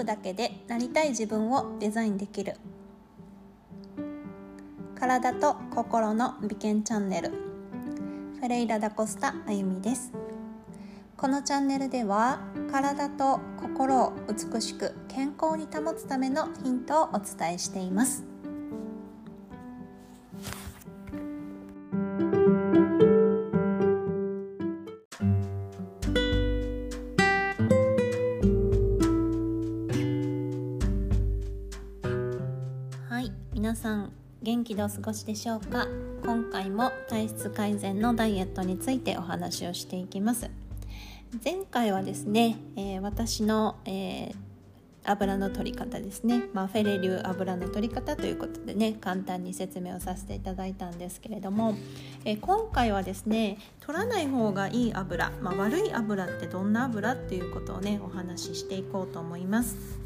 [0.00, 2.56] プだけでなりたい自分をデザインできる。
[4.98, 7.30] 体と心の美健チャンネル。
[7.30, 10.12] フェレイラ・ダ・コスタあゆみです。
[11.18, 12.40] このチャンネルでは
[12.72, 18.24] 体と心を美しく健康に保つためのヒントをお伝えしています。
[34.70, 35.88] 気でお過ごしでしょうか。
[36.24, 40.48] 今回も体質改善のダイエットについてお話をしていきます。
[41.44, 44.32] 前回はですね、えー、私の、えー、
[45.02, 51.74] 油の取り方ですね、まあ、フェレ流油の取り方ということでね簡単に説明をさせていただいたんですけれども、
[52.24, 59.98] えー、今回はですね取らない方がいい油、まあ、悪い油ってどんな油っていうことをねお話ししていこうと思います。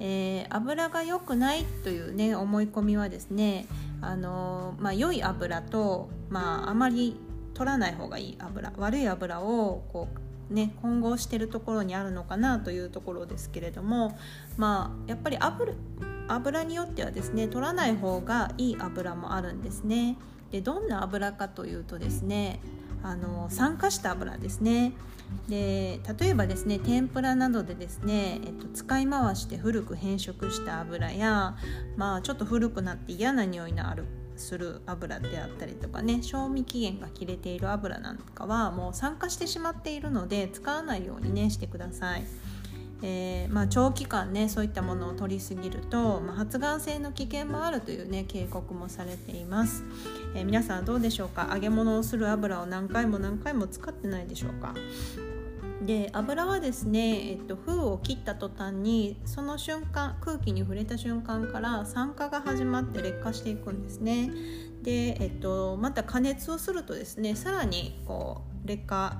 [0.00, 3.66] えー、油が良くないというね思い込みはですね
[4.00, 7.16] あのまあ、良い油と、まあ、あまり
[7.54, 10.08] 取らない方がいい油悪い油をこ
[10.50, 14.16] うね混合してるところにあるのかなというところですけれども
[14.56, 15.72] まあやっぱり油
[16.28, 20.16] 油によってはですね取らない方がいい油もあるんですね。
[20.50, 22.60] でどんな油かというとですね
[23.02, 24.92] あの酸化した油ですね
[25.48, 31.56] で例えばですね天ぷらなどでですね、えっと、使い回して古く変色した油や、
[31.96, 34.04] まあ、ちょっと古くなって嫌な匂いのある
[34.36, 42.24] する油であったりとかね賞味期限が切れている油なんかはもう酸化してしまっているので使わないようにねしてください。
[43.00, 49.84] えー、まあ、長期間ねそういったものを取りすぎると、まあ、発がん性の危険もあるというね警告もされています、
[50.34, 51.50] えー、皆さんどうでしょうか？
[51.54, 54.74] 揚げ物をする油を何回も何回も使ってないでしょうか？
[55.80, 64.28] で油はですね、えっと、封を切った途端にその瞬間空気に触れた瞬間から酸化が始まって劣化していくんですね。
[64.82, 69.18] で、えっと、また加熱をするとですねさらにこう劣化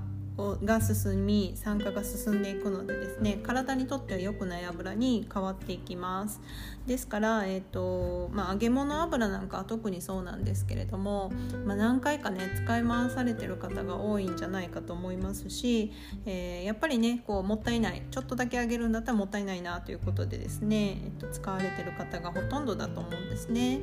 [0.62, 6.40] が進み酸化が進んでいくのでですね体にとっては良くない油に変わっていきます
[6.86, 11.32] ですから、えーとまあ、揚げ物油なんかは特にそうなんですけれども、
[11.66, 15.92] まあ、何回かね使い回されてる方が多いんじゃないかと思いますし、
[16.24, 23.80] えー、やっぱりねこうもったいないちょっとだけ揚げるんだったらもったいないなということでですね、えー、と使われてる方がほとんどだと思うんですね。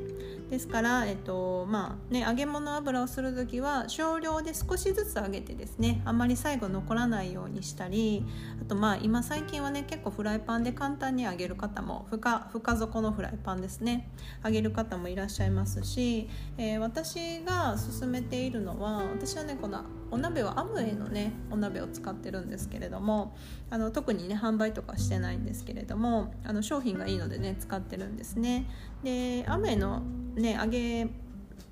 [0.50, 8.24] ですから、えっとまあね、揚げ物油をする時は少量で少しずつ揚げてですねあまり最後残らないようにしたり
[8.62, 14.12] あとまあ今最近はね結構フライパンで簡単に揚げる方も深深底のフライパンですね
[14.44, 16.30] 揚げる方もいらっしゃいますし、
[16.60, 23.36] えー、私が勧めているのは私はねこのお鍋はアムウェイのねお鍋を使ってるんですけれども
[23.72, 28.70] あの特にね販売とかしてないんですけれどもあの商品がいいのでね使ってるんですね。
[29.04, 30.04] でアムウェイの
[30.36, 31.08] ね揚げ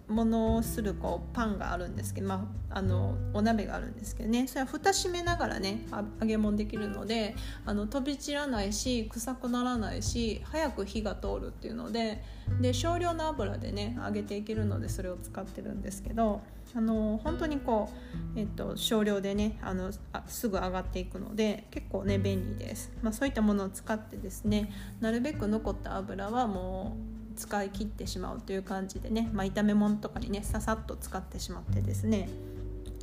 [0.07, 4.47] 物をするこうパンがあるんですけど、まあ、あのお鍋があるんですけどね。
[4.47, 5.85] それは蓋閉めながらね
[6.19, 12.21] 揚げ物できるのであの飛び散らないし臭くならないし早く火が通るっていうので
[12.61, 16.41] で少量の油でね揚げていけるのでそれを使ってるんですけど
[16.75, 17.89] あの本当にこ
[18.35, 32.29] う、えっと、少量でねあのあすぐ上がっていくので結構ね便利です、まあ、そういったものを使ってですねなるべく残った油はもう使い切ってしまうという感じでね、まあ、炒め物とかにねささっと使ってしまってですね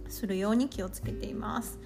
[0.09, 1.79] するように気をつけています。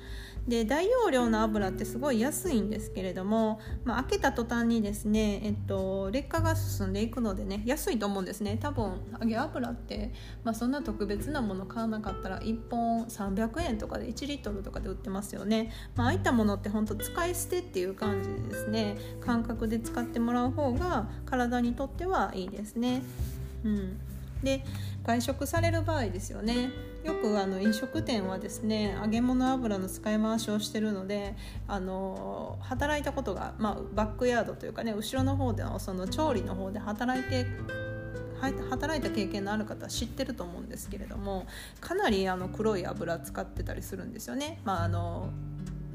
[0.48, 8.58] で大容量の油ってすごい安いんですけれども、まあ、開けた途端にですね、えっと、劣化が進んでいくのでね安いと思うんですね。
[8.60, 10.12] 多分揚げ油って、
[10.42, 23.02] まあ、そんな特別なもの買わなかったら1本300円とかで1リットルとかで売ってますよね、まああいたものって本当使い捨てっていう感じでですね感覚で使ってもらう方が体にとってはいいですね。
[23.64, 23.98] うん。
[24.42, 24.62] で
[25.04, 26.70] 外食される場合ですよね。
[27.04, 31.36] よくあの飲食店はですね揚げ物油の使い回しをしてるので
[31.68, 37.46] あの働いたことが、まあ、バックヤードというかね後ろの方でのその調理の方で働いて
[38.70, 41.46] 働いた経験のある方は知ってると思うんですけれども
[41.80, 44.60] かなりあの黒い油使ってたりするんですよね。
[44.64, 45.30] まああの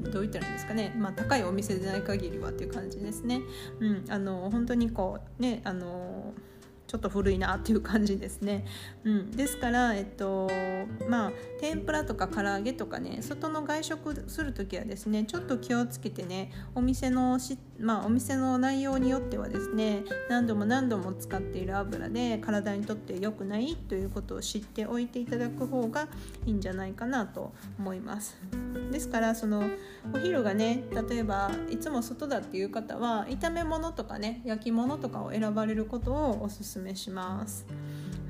[0.00, 3.42] どう言ったらいいんですかね、まあ、高いお店でない限りはっていう感じですね。
[3.80, 6.32] うん、あの本当にこうねあの
[6.90, 8.64] ちょっと古いなっていう感じですね、
[9.04, 10.50] うん、ですからえっと
[11.08, 26.08] まあ天ぷらとか唐揚げとかね外の外食する時はですねちょっと気をつけてねお店のしまあお店の内容によってはですね何度も何度も使っている油で体にとって良くないということを知っておいていただく方が
[26.44, 28.36] いいんじゃないかなと思います。
[28.90, 29.62] ですからその
[30.12, 37.66] お昼がね例えばいつも外だっていう方は炒め物とかね焼き物とかを選ばれることをおすすめします。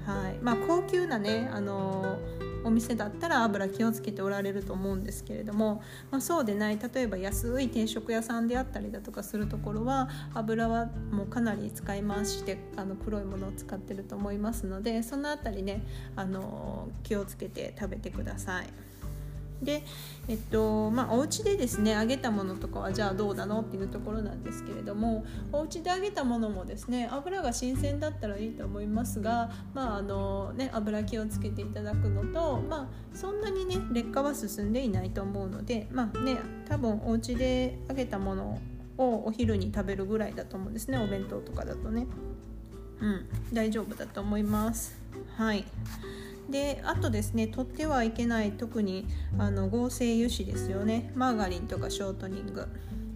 [0.06, 2.18] はいまあ、高級なねあの
[2.64, 15.82] お店だったら油気をつけておられると思うんですけれども、まあ、そうでない例えば安い定食屋さんであったりだとかするところは油はもうかなり使い回してあの黒いものを使ってると思いますのでその辺りね
[16.16, 18.89] あの気をつけて食べてください。
[19.62, 19.82] で
[20.28, 38.60] えっとまあお家でですね揚げたものとかはじゃあどうなのっていうところなんですけれどもお家で揚げたものもですね油が新鮮だったらいいと思いますがまああのね油気をつけていただくのとまあそんなにね劣化は進んでいないと思うのでまあね多分お家で揚げたもの
[38.98, 42.06] をお昼に食べるぐらいだと思うんですねお弁当とかだとね。
[43.00, 44.96] うん大丈夫だと思います。
[45.36, 45.64] はい。
[46.50, 49.06] であとですね取ってはいけない特に
[49.38, 51.12] あの合成油脂ですよね。
[51.14, 52.66] マーガリンとかショートニング、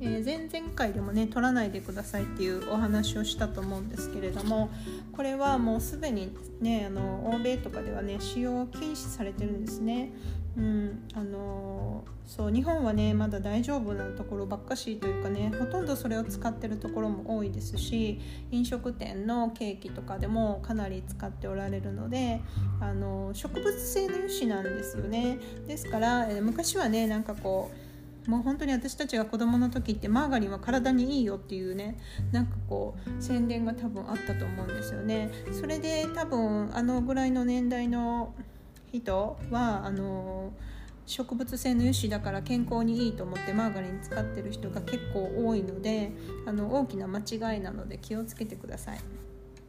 [0.04, 4.70] えー、前々回でもね取らないでくださいっていうお話をしたと思うんですけれども
[5.12, 10.12] これはもうすでにねあの欧米とかではね使用禁止されてるんですね。
[10.56, 18.20] うん、あのそう日本はねまだ大丈夫なところばっかしというかねほとんどそれを使ってるところも多いですし
[18.52, 22.40] 飲食店のケーキとかでもかなり使っておられるので
[22.80, 25.38] あの植物性の油脂なんですよね。
[25.66, 27.83] ですから、昔はねなんかこう
[28.26, 31.98] もう本当に私たちが子供の時ってマーガリンは体にいいよっていうね
[32.32, 38.34] なんかこう宣伝が多分あったと思うんですよねそれで多分あのぐらいの年代の
[38.92, 40.52] 人はあの
[41.06, 46.12] 植物性の油脂だから健康にいいと思ってマーガリン使ってる人が結構多いので
[46.46, 49.00] あの大きな間違いなので気をつけてください。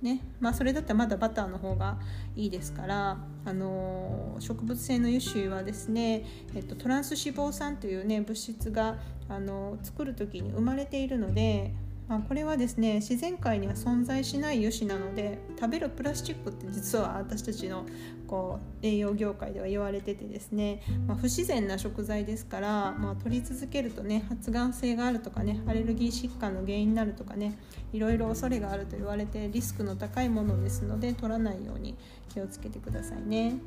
[0.05, 0.21] ね。
[0.39, 1.97] まあ、それだったらまだバターの方が
[2.35, 6.23] いいですからあの植物性の油脂はですね、
[6.53, 8.97] えっと、トランス脂肪酸という、ね、物質が
[9.27, 11.73] あの作る時に生まれているので
[12.07, 17.85] まあ、これはですね自然界には存在しない油脂なので食べるプラスチックって実は私たちの
[18.27, 27.57] こう栄養業界では言われててですね、まあ、不自然な食材ですから、まあ、取り続けるとね発がん性があるとかねアレルギー疾患の原因になるとかね
[27.91, 31.95] いろいろ恐れがあると言われてリスクの高いものですので取らないように
[32.29, 33.57] 気をつけてくださいね。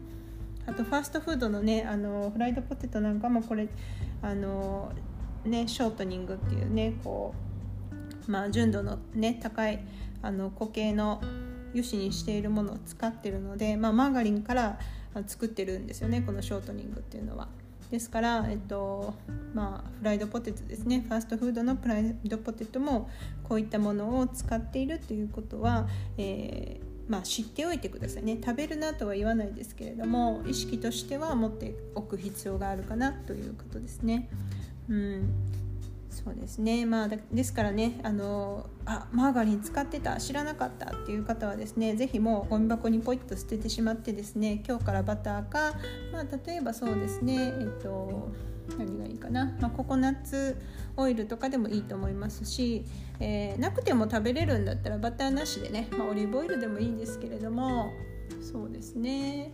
[0.67, 3.69] あとファーストフードのねあのフライドポテトなんかもこれ
[4.20, 4.93] あの
[5.44, 7.48] ねショートニングっていうねこう
[8.29, 9.81] まあ、純度の、ね、高い
[10.23, 11.21] あの固形の
[11.73, 14.79] 油脂にしているものを使ってるので、まあ、マーガリンから
[15.27, 17.49] 作ってるんですよねこのショートニングっていうのは。
[17.91, 19.15] ですから、えっと
[19.55, 23.09] まあ、フライドポテトですねファーストフードのフライドポテトも
[23.45, 25.89] こういったものを使っているということは、
[26.19, 34.29] えーまあ、知っておいてくださいね食べるなとは言わないですけれども意識としては持っておく必要があるかなということですね。
[34.91, 35.31] うん
[36.11, 36.87] そうですね。
[36.87, 45.75] まあですからねあのあマーガリン使ってた知らなかったっていう方はですね是非もうゴミ箱にポイッと捨ててしまってですね今日からバターか、
[46.13, 48.31] まあ、例えばそうですねえっと
[48.79, 50.57] 何がいいかな、まあ、ココナッツ
[50.97, 52.85] オイルとかでもいいと思いますし、
[53.21, 57.93] えー、なくても食べれるんだったらバターなしでね、まあ、オリーブオイルでもいいんですけれども
[58.41, 59.53] そうですね。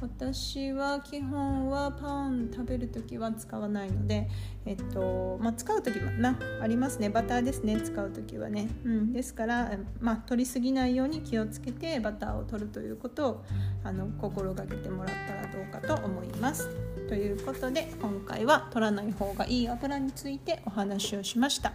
[0.00, 4.28] 私は基本はパン食べる時は使わないので、
[4.66, 7.08] えっとまあ、使う時もなありますね。
[7.08, 7.80] バターですね。
[7.80, 13.44] 使う時はね、うん、ですから、まあ、取りすぎないように気をつけてバターを取るということを
[13.84, 16.68] あの心がけてもらったらどうかと思います。
[17.08, 21.72] ということで今回は取らない方がいい油についてお話をしました。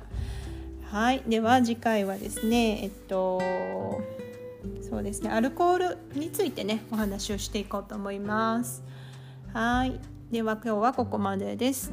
[0.91, 1.23] はい。
[1.27, 3.41] では次回はですねえっと
[4.81, 5.29] そうですね。
[5.29, 8.83] アルコールについてねお話をしていこうと思います。
[9.53, 9.99] はい。
[10.31, 11.91] では今日はここまでです。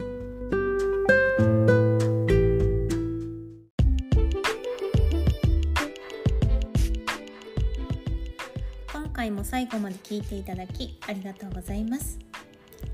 [8.92, 12.18] 今回も最後まで聞いていただきありがとうございます。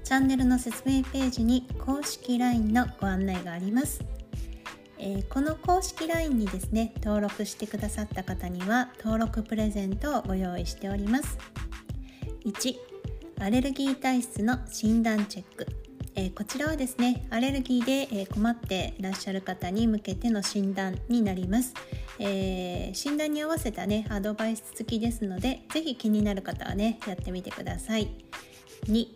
[0.03, 4.14] チャンネルの説明ページに公式 LINE のご案内があります。
[5.07, 11.37] えー、この公式 LINE にですね登録してくださった方には登録プレゼントをご用意しております。
[12.47, 12.75] 1
[13.41, 15.67] アレルギー体質の診断チェック、
[16.15, 21.75] えー、こちらはですねアレルギーで、え困っていらっしゃる方に向けての診断になります、
[22.19, 28.09] えー、診断に合わせたねアドバイス付きですので是非気になる方はねやってみてください。
[28.87, 29.09] 2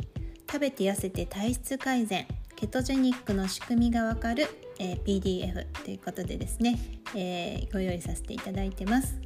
[0.50, 2.26] 食べて痩せて体質改善。
[2.56, 4.48] ケトジェニックの仕組みがわかる
[4.78, 6.78] えー、PDF ということでですね、
[7.14, 9.20] えー、ご用意させていただいてます。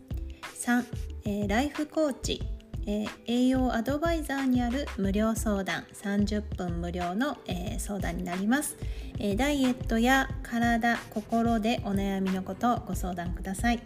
[0.55, 0.85] 3、
[1.25, 2.41] えー、ライフコーチ、
[2.87, 8.77] えー、栄養アドバイザーにある無料相談30分無料の、えー、相談になります、
[9.19, 13.81] えー、ダイエットや体心でお悩みのことをご相談ください、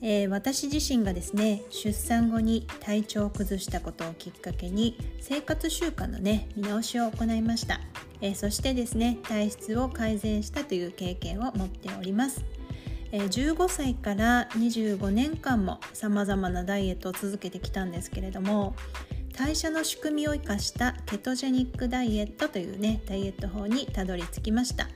[0.00, 7.80] え私自身がですね出産後に体調を崩したことをきっかけに生活習慣のね見直しを行いました、
[8.20, 12.44] えそしてですね体質を改善したという経験を持っております。
[13.10, 18.74] え15歳から25年間もさまざまなダイエットを続けてきたんですけれども
[19.38, 24.88] 代謝の仕組みを生かしたケトジェニックダイエットというねダイエット法にたどり着きました、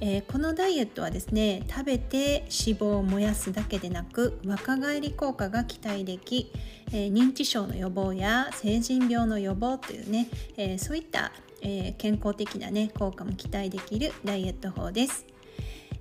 [0.00, 6.52] えー、このダイエットはですね食べて脂肪を燃やすだけでなく若返り効果が期待でき、
[6.92, 15.24] えー、認知症の予防や成人病の予防というね、えー、そういった、え健康的なね効果も期待できるダイエット法です。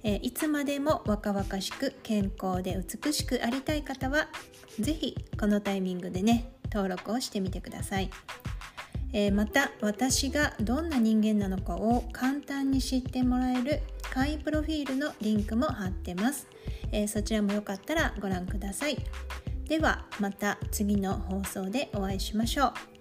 [0.04, 4.28] えいつまでも若々しく健康で美しくありたい方は
[4.80, 8.10] 是非このタイミングでね登録をしてみてください、
[9.18, 13.80] えー、また私がどんな人間なのかを簡単に知ってもらえる
[14.12, 16.50] 会員プロフィールのリンクも貼ってます、
[16.92, 18.98] えー、そちらもよかったらご覧ください。
[19.70, 22.95] ではまた次の放送でお会いしましょう。